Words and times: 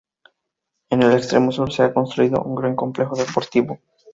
En 0.89 1.03
el 1.03 1.11
extremo 1.13 1.51
sur 1.51 1.71
se 1.71 1.83
ha 1.83 1.93
construido 1.93 2.41
un 2.41 2.55
gran 2.55 2.75
complejo 2.75 3.15
deportivo. 3.15 3.77